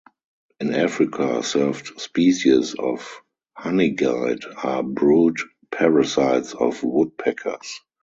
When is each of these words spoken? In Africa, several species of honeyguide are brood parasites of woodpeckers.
In 0.59 0.73
Africa, 0.73 1.43
several 1.43 1.83
species 1.99 2.73
of 2.73 3.21
honeyguide 3.55 4.41
are 4.63 4.81
brood 4.81 5.37
parasites 5.69 6.55
of 6.55 6.81
woodpeckers. 6.81 7.81